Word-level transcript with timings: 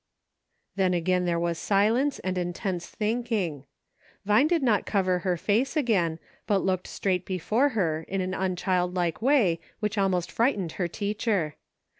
^" 0.01 0.03
Then 0.77 0.95
again 0.95 1.25
there 1.25 1.39
was 1.39 1.59
silence 1.59 2.17
and 2.17 2.35
intense 2.35 2.87
think 2.87 3.31
ing. 3.31 3.65
Vine 4.25 4.47
did 4.47 4.63
not 4.63 4.87
cover 4.87 5.19
her 5.19 5.37
face 5.37 5.77
again, 5.77 6.17
but 6.47 6.65
looked 6.65 6.87
straight 6.87 7.23
before 7.23 7.69
her 7.77 8.03
in 8.07 8.19
an 8.19 8.33
unchildlike 8.33 9.21
way 9.21 9.59
which 9.79 9.99
almost 9.99 10.31
frightened 10.31 10.71
her 10.77 10.87
teacher. 10.87 11.55